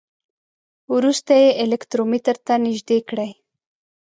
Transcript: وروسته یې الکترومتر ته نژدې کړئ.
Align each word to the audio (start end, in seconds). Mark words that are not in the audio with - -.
وروسته 0.95 1.31
یې 1.43 1.49
الکترومتر 1.63 2.35
ته 2.45 2.53
نژدې 2.65 2.99
کړئ. 3.09 3.31